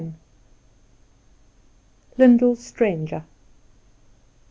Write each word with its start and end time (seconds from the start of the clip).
IX. 0.01 0.13
Lyndall's 2.17 2.65
Stranger. 2.65 3.23